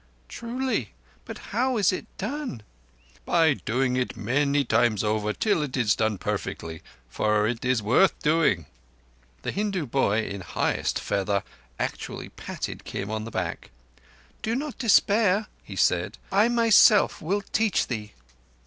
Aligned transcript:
"Truly. 0.27 0.93
But 1.25 1.37
how 1.53 1.77
is 1.77 1.93
it 1.93 2.07
done?" 2.17 2.63
"By 3.23 3.53
doing 3.53 3.97
it 3.97 4.17
many 4.17 4.65
times 4.65 5.03
over 5.03 5.31
till 5.31 5.61
it 5.61 5.77
is 5.77 5.93
done 5.95 6.17
perfectly—for 6.17 7.47
it 7.47 7.63
is 7.63 7.83
worth 7.83 8.17
doing." 8.23 8.65
The 9.43 9.51
Hindu 9.51 9.85
boy, 9.85 10.23
in 10.25 10.41
highest 10.41 10.97
feather, 10.97 11.43
actually 11.77 12.29
patted 12.29 12.83
Kim 12.83 13.11
on 13.11 13.25
the 13.25 13.29
back. 13.29 13.69
"Do 14.41 14.55
not 14.55 14.79
despair," 14.79 15.45
he 15.63 15.75
said. 15.75 16.17
"I 16.31 16.47
myself 16.47 17.21
will 17.21 17.41
teach 17.43 17.85
thee." 17.85 18.13